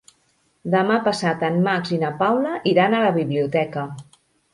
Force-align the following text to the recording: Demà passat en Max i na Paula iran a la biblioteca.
Demà 0.75 0.95
passat 1.07 1.43
en 1.49 1.59
Max 1.67 1.91
i 1.97 1.99
na 2.03 2.09
Paula 2.21 2.55
iran 2.71 2.97
a 2.97 3.03
la 3.05 3.13
biblioteca. 3.19 3.85